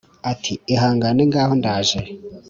[0.31, 1.99] Ati: Ihangane ngaho ndaje